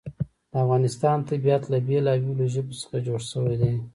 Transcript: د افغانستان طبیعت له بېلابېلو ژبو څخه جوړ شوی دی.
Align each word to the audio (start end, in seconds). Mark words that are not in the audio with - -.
د 0.51 0.53
افغانستان 0.63 1.17
طبیعت 1.29 1.63
له 1.71 1.77
بېلابېلو 1.87 2.45
ژبو 2.53 2.73
څخه 2.81 2.97
جوړ 3.07 3.19
شوی 3.31 3.55
دی. 3.61 3.73